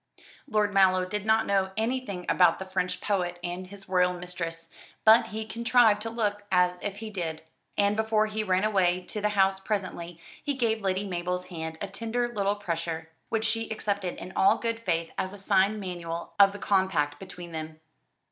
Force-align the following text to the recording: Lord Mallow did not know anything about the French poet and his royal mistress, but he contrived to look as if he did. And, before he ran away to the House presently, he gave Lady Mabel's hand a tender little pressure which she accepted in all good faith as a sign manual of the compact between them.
Lord 0.47 0.73
Mallow 0.73 1.05
did 1.05 1.27
not 1.27 1.45
know 1.45 1.69
anything 1.77 2.25
about 2.27 2.57
the 2.57 2.65
French 2.65 3.01
poet 3.01 3.37
and 3.43 3.67
his 3.67 3.87
royal 3.87 4.13
mistress, 4.13 4.71
but 5.05 5.27
he 5.27 5.45
contrived 5.45 6.01
to 6.01 6.09
look 6.09 6.41
as 6.51 6.79
if 6.81 6.97
he 6.97 7.11
did. 7.11 7.43
And, 7.77 7.95
before 7.95 8.25
he 8.25 8.43
ran 8.43 8.63
away 8.63 9.01
to 9.03 9.21
the 9.21 9.29
House 9.29 9.59
presently, 9.59 10.19
he 10.43 10.55
gave 10.55 10.81
Lady 10.81 11.05
Mabel's 11.07 11.49
hand 11.49 11.77
a 11.81 11.87
tender 11.87 12.27
little 12.33 12.55
pressure 12.55 13.11
which 13.29 13.45
she 13.45 13.69
accepted 13.69 14.15
in 14.15 14.31
all 14.35 14.57
good 14.57 14.79
faith 14.79 15.11
as 15.19 15.33
a 15.33 15.37
sign 15.37 15.79
manual 15.79 16.33
of 16.39 16.51
the 16.51 16.57
compact 16.57 17.19
between 17.19 17.51
them. 17.51 17.79